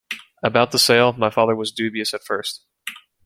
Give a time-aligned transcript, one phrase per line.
[0.41, 2.65] About the sale, my father was dubious at first.